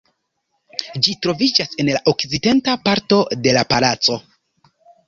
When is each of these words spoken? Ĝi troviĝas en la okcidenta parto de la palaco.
Ĝi 1.07 1.13
troviĝas 1.25 1.77
en 1.83 1.91
la 1.93 2.01
okcidenta 2.15 2.77
parto 2.89 3.25
de 3.45 3.57
la 3.61 3.67
palaco. 3.77 4.23